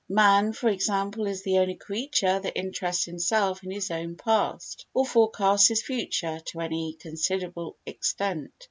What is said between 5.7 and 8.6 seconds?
future to any considerable extent.